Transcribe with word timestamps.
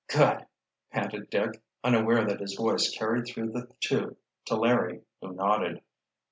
"Good!" 0.07 0.47
panted 0.91 1.29
Dick, 1.29 1.61
unaware 1.83 2.25
that 2.25 2.39
his 2.39 2.55
voice 2.55 2.89
carried 2.89 3.27
through 3.27 3.51
the 3.51 3.71
tube 3.81 4.17
to 4.45 4.55
Larry, 4.55 5.03
who 5.21 5.31
nodded. 5.31 5.83